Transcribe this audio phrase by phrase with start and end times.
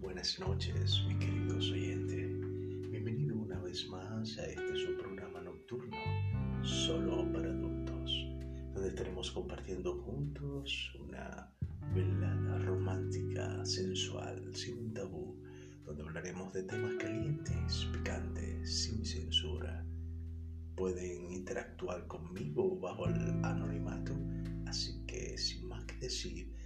[0.00, 2.30] Buenas noches, mi queridos oyentes.
[2.88, 5.96] Bienvenido una vez más a este su programa nocturno,
[6.62, 8.28] solo para adultos,
[8.74, 11.52] donde estaremos compartiendo juntos una
[11.92, 15.36] velada romántica, sensual, sin tabú,
[15.84, 19.84] donde hablaremos de temas calientes, picantes, sin censura.
[20.76, 24.16] Pueden interactuar conmigo bajo el anonimato,
[24.66, 26.57] así que sin más que decir,